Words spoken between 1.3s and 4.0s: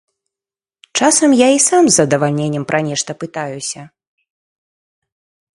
я і сам з задавальненнем пра нешта пытаюся.